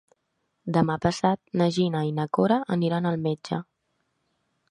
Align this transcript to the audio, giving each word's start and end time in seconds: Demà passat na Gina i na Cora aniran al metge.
Demà 0.77 0.95
passat 1.03 1.39
na 1.61 1.67
Gina 1.75 2.01
i 2.09 2.15
na 2.21 2.27
Cora 2.37 2.59
aniran 2.77 3.09
al 3.11 3.21
metge. 3.29 3.63